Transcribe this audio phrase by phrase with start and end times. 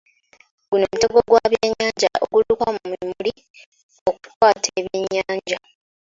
[0.69, 3.31] Guno mutego gwa byannyanja ogulukwa mu mmuli
[4.09, 5.57] okukwata ebyennyanja.